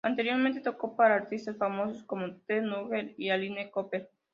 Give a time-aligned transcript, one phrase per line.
[0.03, 4.09] Anteriormente tocó para artistas famosos como Ted Nugent y Alice Cooper.